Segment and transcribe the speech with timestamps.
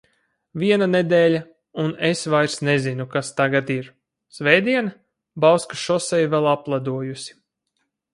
[0.61, 1.41] Viena nedēļa,
[1.83, 3.91] un es vairs nezinu, kas tagad ir...
[4.39, 4.95] Svētdiena?
[5.45, 7.37] Bauskas šoseja vēl apledojusi.